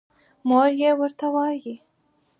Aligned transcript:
مور 0.47 0.69
يې 0.81 0.91
ورته 0.99 1.27
وايې 1.33 1.75